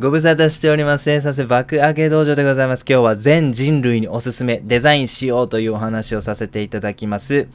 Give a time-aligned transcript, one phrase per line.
[0.00, 1.04] ご無沙汰しております。
[1.04, 2.86] 生産性爆上げ道場でございます。
[2.88, 7.48] 今日は全人類におすすめデザインしようというお話をさせていただきます。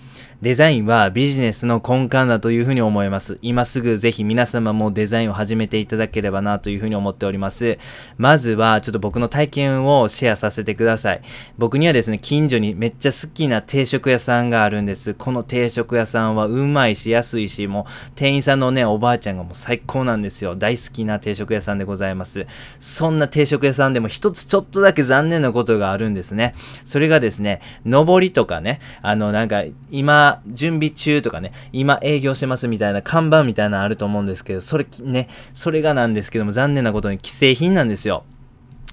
[0.44, 3.39] デザインはビジネスの根幹だというふうに思います。
[3.42, 7.80] 今すぐぜひ皆様もデザインを始めていただければなというふうに思っております。
[8.20, 11.21] まずはちょっと僕の体験をシェアさせてください。
[11.57, 15.16] 僕にはですね、近所にめっちゃ好きな定食屋さんがあるんです。
[15.16, 20.55] この定食屋さんはうまいし安いし、もう店員さんのね、おばあちゃんがもう最高なんですよ。
[20.55, 22.34] 大好きな定食屋さんでございます。。
[22.79, 26.53] そんな定食屋さんでも一つちょっとだけ残念なことがあるんですね。
[26.84, 38.26] それがですね、上りとかね、あの、なんか、今、準備中とかね、今営業してますみたいな看板みたいなのあると思うんですけど、それね、それがなんですけども、残念なことに既製品なんですよ。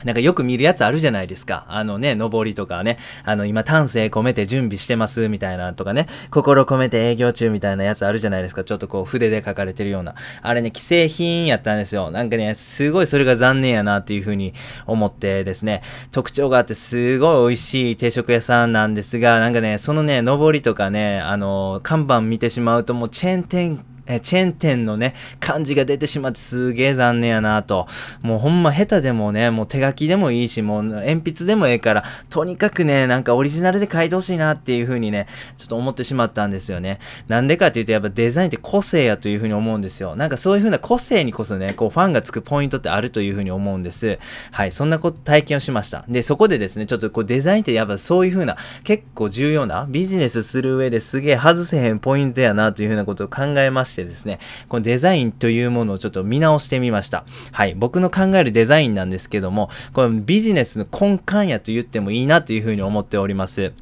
[0.04, 1.64] なんかよく見るやつあるじゃないですか。
[1.68, 8.64] あのね、上りとかね、あの今丹精込めて準備してますみたいなとかね、心込めて営業中みたいなやつあるじゃないですか。
[8.64, 10.14] ちょっとこう筆で書かれてるような。
[10.42, 12.10] あれね、既製品やったんですよ。
[12.10, 14.54] なんかね、すごいそれが残念やなっていうふうに
[14.86, 27.86] 思ってですね、特徴があってすごい美味しい定食屋さんなんですが、なんかね、そのね、上りとかね、あの、看板見てしまうともうチェーン店えチェーン店のね、感じが出てしまってすげえ残念やなと。
[28.22, 36.98] もうほんま下手でもね、もう手書きでもいいし、もう鉛筆でもええから、とにかくね、なんかオリジナルで書いてほしいなっていう風にね、ちょっと思ってしまったんですよね。
[37.28, 40.16] なんでかっていうとやっぱデザインって個性やという風に思うんですよ。
[40.16, 44.18] なんかそういう風な個性にこそね、こうファンがつくポイントってあるという風に思うんです。
[44.50, 46.04] はい、そんなこと体験をしました。
[46.08, 57.24] で、そこでですね、ちょっとこうデザインってやっぱそういう風な結構重要なビジネスする上ですげえ外せへんポイントやなという風なことを考えましてですね、このデザインというものをちょっと見直してみました。
[57.52, 57.74] はい。
[57.74, 63.72] 僕の考えるデザインなんですけども、このビジネスの根幹やと言ってもいいなというふうに思っております。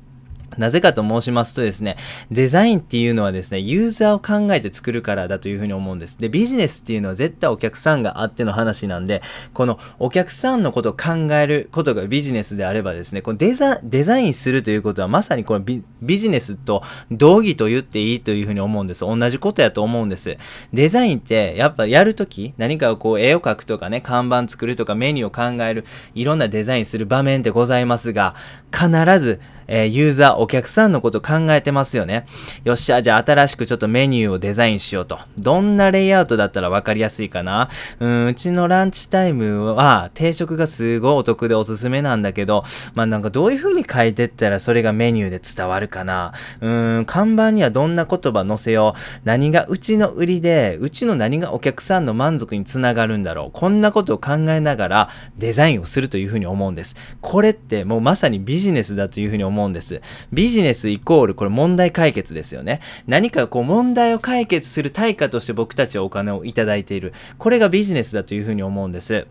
[0.58, 1.96] なぜかと申しますとですね、
[2.30, 6.18] デザインっていうのはですね、ユーザーを考えて作るからだというふうに思うんです。
[6.18, 15.82] で、ビジネスっていうのは絶対お客さんがあっての話なんで、このお客さんのことを考えることがビジネスであればですね、このデザデザインするということはまさにこのビ
[16.18, 19.00] ジネスと同義と言っていいというふうに思うんです。
[19.00, 20.36] 同じことやと思うんです。
[20.72, 28.34] デザインってやっぱやるとき、何かをこう絵を描くとかね、看板作るとかメニューを考える、いろんなデザインする場面ってございますが、
[28.72, 28.88] 必
[29.18, 32.26] ずえー、ユーザー、お客さんのこと考えてますよね。
[32.64, 35.20] よっしゃ、じゃあ新しくちょっとメニューをデザインしようと。
[35.38, 37.70] どんなレイアウトだったら分かりやすいかな
[38.00, 42.64] うん、うちのランチタイムは定食がすごいお得でおすすめなんだけど、
[42.94, 46.68] まあなんかどういう風に書いてったらそれがメニューで伝わるかなう
[47.00, 49.20] ん、看板にはどんな言葉載せよう。
[49.24, 53.50] 何がうちの売りで、うちの何がお客さんの満足につながるんだろう。
[53.52, 55.08] こんなことを考えながら
[55.38, 56.96] デザインをするという風に思うんです。
[57.20, 60.00] これってもうまさにビジネスだという風に思うん思うんです。
[60.32, 62.80] ビジネスイコールこれ問題解決ですよね。
[63.06, 67.12] 何かこう問題を解決する対価として僕たちはお金をいただいている。
[67.38, 69.26] これがビジネスだというふうに思うんです。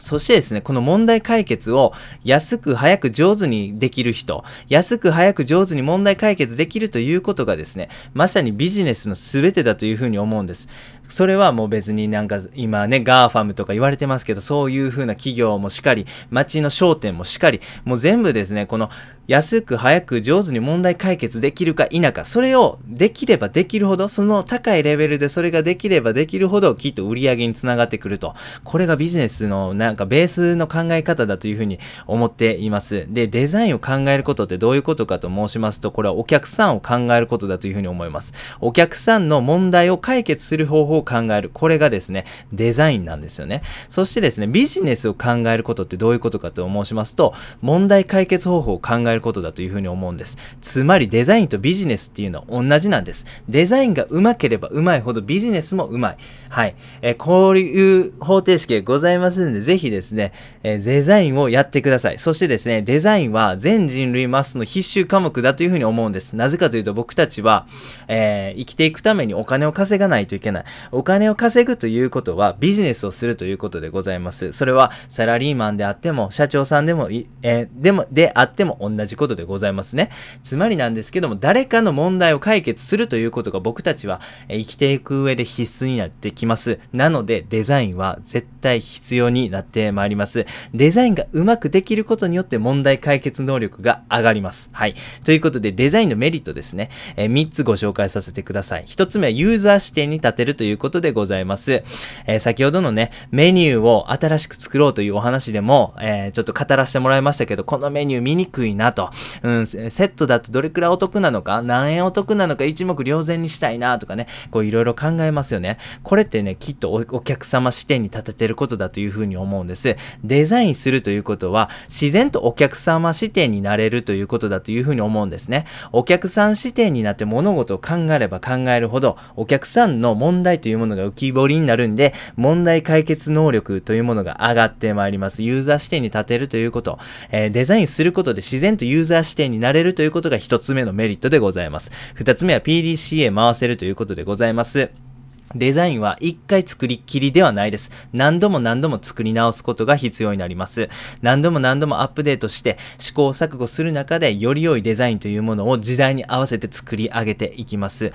[0.00, 1.92] そしてですね、この問題解決を
[2.24, 10.68] 安く早く上手にできる人、安く早く上手に問題解決できるということがですね、まさにビジネスの全てだというふうに思うんです。
[11.10, 18.90] それはもう別になんか今ね、 GAFAM とか言われてますけど、そういう風な企業もしっかり、街の商店もしっかり、もう全部ですね、この
[19.26, 28.34] 安く早く上手に問題解決できるか否か、それをできればできるほど、その高いレベルでそれができればできるほど、きっと売り上げにつながってくると。
[28.62, 33.06] これがビジネスのなんかベースの考え方だというふうに思っています。
[33.08, 38.32] で、デザインを考えることってどういうことかと申しますと、これはお客さんを考えることだというふうに思います。
[38.60, 41.50] お客さんの問題を解決する方法を考える。
[41.52, 43.62] これがですね、デザインなんですよね。
[43.88, 50.36] そしてですね、ビジネスを考えることってどういうことかと申しますと、問題解決方法を考えることだというふうに思うんです。
[50.60, 53.26] つまりデザインとビジネスっていうのは同じなんです。
[53.48, 56.24] デザインが上手ければ上手いほどビジネスも上手い。
[56.48, 56.74] はい。
[57.02, 60.32] えー、こういう方程式がございますんで、ぜひですね、
[60.64, 62.18] えー、デザインをやってください。
[62.18, 66.32] そしてですね、デザインは全人類マスの必修科目だというふうに思うんです。
[66.32, 67.68] なぜかというと僕たちは、
[68.08, 70.64] えー、生きていくためにお金を稼がないといけない。
[70.90, 74.50] お金を稼ぐということはビジネスをするということでございます。
[74.50, 77.08] それはサラリーマンであっても、社長さんでも、
[77.42, 80.10] えー、でも、であっても同じことでございますね。
[80.42, 86.80] つまりなんですけども、誰かの問題を解決するということが僕たちは、え生きていく上で必須になってきます。
[86.92, 90.46] なので、デザインは絶対必要になってまいります。
[90.74, 94.70] デザインがうまくできることによって問題解決能力が上がります。
[94.72, 94.94] はい。
[95.24, 96.90] ということで、デザインのメリットですね。
[97.16, 98.84] えー、3つご紹介させてください。
[98.84, 101.84] 1つ目はユーザー視点に立てるということでございます。
[102.26, 109.10] えー、先ほどのね、メニューを新しく作ろうというお話でも、えー、ちょっと語らせてもらいましたけど、このメニュー見にくいなと。
[109.42, 115.78] うん、セットだとどれくらいお得なのか、何円お得なのか一目瞭然にしたいなとかね、こういろいろ考えますよね。
[116.02, 119.96] これってね、きっとお客様視点に立ててることだというふうに思思うんです。
[120.24, 125.66] デザインするということは、自然とお客様視点になれるということだというふうに思うんですね。
[125.92, 135.42] お客さん視点になって物事を考えれば考えるほど、お客さんの問題というものが浮き彫りになるんで、問題解決能力というものが上がってまいります。
[135.42, 136.98] ユーザー視点に立てるということ、
[137.30, 141.90] えー、デザインすることで自然とユーザー視点になれるということが一つ目のメリットでございます。
[142.14, 145.09] 二つ目は PDCA 回せるということでございます。
[145.56, 147.90] デザインは一回作りっきりではないです。
[148.12, 150.88] 何度も何度も作り直すことが必要になります。
[151.22, 158.12] 何度も何度もアップデートして試行錯誤する中でより良いデザインというものを時代に合わせて作り上げていきます。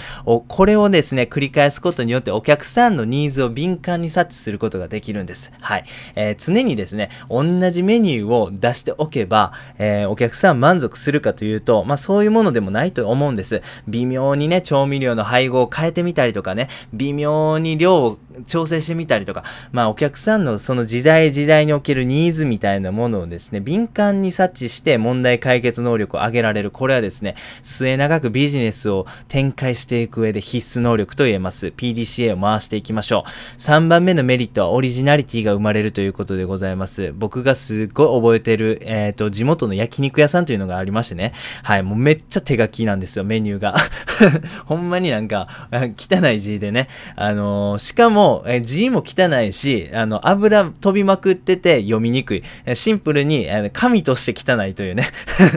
[0.48, 5.52] これをですね、繰り返すことによってお客さんのニーズを敏感に察知することができるんです。
[5.60, 5.86] はい。
[6.16, 13.62] えー、常にですね、同じメニューを出しておけば、えー、お客さん満足するかというと、まあそういうものでもないと思うんです。
[13.90, 18.18] 微妙にね、調味料の配合を変えてみたりとかね、微妙妙に量を
[18.48, 26.72] 調整してみたりとか、まあお客さんのその時代時代におけるニーズみたいなものをですね、敏感に察知して問題解決能力を上げられる。
[26.72, 31.68] これはですね、末長くビジネスを展開していく上で必須能力と言えます。
[31.68, 33.30] PDCA を回していきましょう。
[33.60, 37.14] 3番目のメリットはオリジナリティが生まれるということでございます。
[37.14, 41.34] 僕がすっごい覚えてる、えっ、ー、と、地元の焼肉屋さんというのがありましてね。
[41.64, 43.76] はい、もうめっちゃ手書きなんですよ、メニューが。
[44.66, 46.90] ほんまになんか、汚い字でね。
[47.16, 52.44] あのー、しかも、え字も汚いし、あの、油飛びまくってて読みにくい。
[52.74, 55.08] シンプルに、あの紙として汚いというね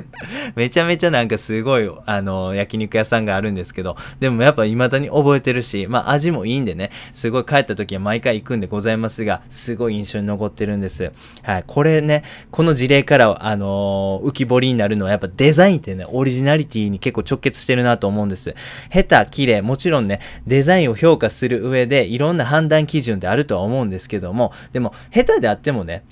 [0.54, 11.12] めちゃめちゃなんかすごい、あの、焼肉屋さんがあるんですけど、でもやっぱ未だに覚えてるし、まあ味もいいんでね、すごい帰った時は毎回行くんでございますが、すごい印象に残ってるんです。
[11.42, 11.64] はい。
[11.66, 18.54] これね、この事例から、あのー、浮き彫りになるのはやっぱデザインってね、オリジナリティに結構直結してるなと思うんです。
[18.92, 26.04] 下手、綺麗、もちろんね、デザインを評価するる上で、いろんな判断基準であるとは思うんですけども、でも、下手であってもね、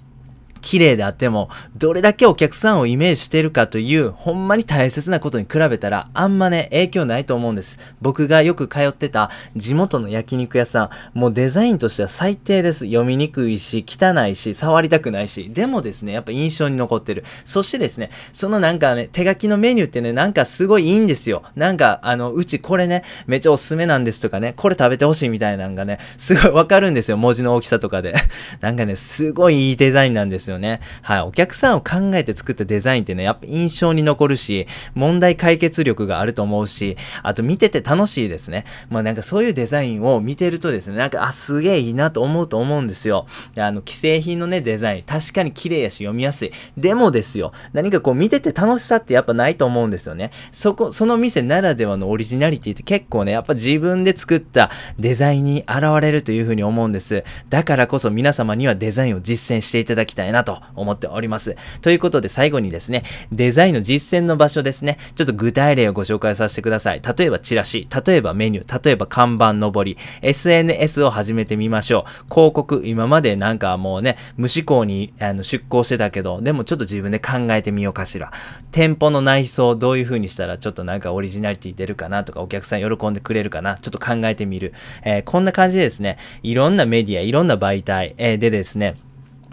[0.66, 7.78] 綺麗であっても、どれだけお客さんをイメージしてるかという、ほんまに大切なことに比べたら、あんまね、影響ないと思うんです。
[8.02, 12.80] 僕がよく通ってた地元の焼肉屋さん、もうデザインとしては最低です。
[12.86, 17.22] 読みにくいし、汚いし、触りたくないし、でもですね、やっぱ印象に残ってる。
[17.44, 21.44] そしてですね、そのなんかね、手書きのメニューってね、なんかすごいいいんですよ。
[21.54, 27.16] なんか、あの、うちこれね、めっちゃおすすめなんですとかね、これ食べてほしいみたいなのがね、すごいわかるんですよ。
[27.16, 28.16] 文字の大きさとかで。
[28.60, 30.80] なんかね、すごいいいデザインなんですよよね。
[31.02, 31.20] はい。
[31.20, 38.64] お客さんを考えて作ったデザインってね、やっぱ印象に残るし、問題解決力があると思うし、あと見てて楽しいですね。
[38.90, 43.26] まあなんかそういうデザインを見てるとですね、なんか、あ、すげえいいなと思うと思うんですよ。
[43.56, 46.52] あの、既製品のね、デザイン、確かに綺麗やし読みやすい。
[46.76, 50.30] でもですよ、何かこう見てて楽しさってやっぱないと思うんですよね。
[50.52, 57.24] そこ、その店ならではのオリジナリティって結構ね、やっぱ自分で作ったデザインに現れるというふうに思うんです。
[57.48, 61.56] だからこそ皆様にはデザインを実践していただきたいなと思っております。
[61.82, 63.02] ということで最後にですね、
[63.32, 67.02] デザインの実践の場所ですね、ちょっと具体例をご紹介させてください。
[67.02, 72.34] 例えばチラシ、例えばメニュー、例えば看板上り、SNS を始めてみましょう。
[72.34, 78.32] 広告、今までなんかもうね、無思考にあの出向してたけど、でもちょっと自分で考えてみようかしら。
[78.70, 84.72] 店舗の内装どういう風にしたらちょっとなんかオリジナリティ出るかなとか、お客さん喜んでくれるかな、ちょっと考えてみる。
[85.02, 88.94] えー、こんな感じでですね、いろんなメディア、いろんな媒体、え、でですね、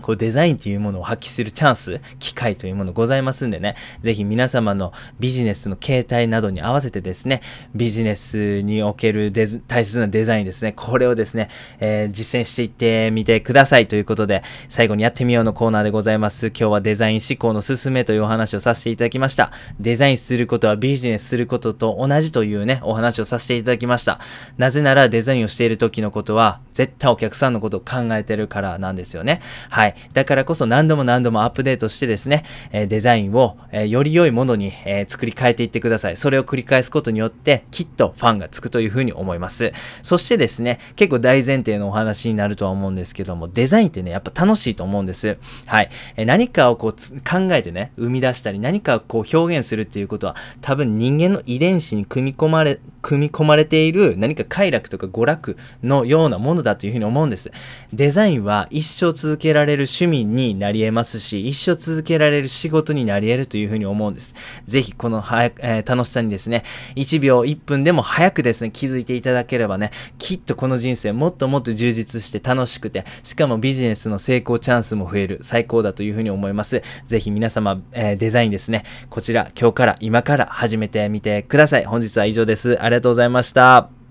[0.03, 7.41] こうデザインというものを発揮するチャンス、機会というものございますんでね、ぜひ皆様のビジネスの形態などに合わせてですね、
[7.73, 16.47] ビジネスにおける大切なデザインですね、これをですね、えー、実践していってみてくださいということで、最後にやってみようのコーナーでございます。
[16.47, 19.51] 今日はデザイン思考のすすめというお話をさせていただきました。
[19.79, 24.19] デザインすることはビジネスすることと同じというね、お話をさせていただきました。
[24.57, 29.41] なぜならデザインをしている時のことは、絶対お客さんのことを考えてるからなんですよね。
[29.69, 29.92] はい。。
[30.13, 36.17] だからこそ何度も何度もアップデートしてですね、えデザインを、えより良いものに、え作り変えていってください。
[36.17, 39.71] それを繰り返すことによって、きっとファンがつくというふうに思います。
[40.01, 45.37] そしてですね、結構大前提のお話になるとは思うんですけども、デザインってね、やっぱ楽しいと思うんです。
[45.65, 45.89] はい。
[46.17, 57.51] え何かをこう考えてね、生み出したり、何かをこう表現するっていうことは、多分人間の遺伝子に組み込まれ、組み込まれている何か快楽とか娯楽のようなものだというふうに思うんです。
[57.91, 64.33] デザインは一生続けられる趣味になり得ますし、一生続けられる仕事になり得るというふうに思うんです。
[64.65, 66.63] ぜひこのはや、えー、楽しさにですね、
[66.95, 76.81] 1秒1分でも早くですね、気づいていただければね、きっとこの人生もっともっと充実して楽しくて、しかもビジネスの成功チャンスも増える、最高だというふうに思います。
[77.05, 81.85] ぜひ皆様、えー、デザインですね、こちら今日から今から始めてみてください。
[81.85, 82.81] 本日は以上です。
[82.81, 83.93] あありがとうございました。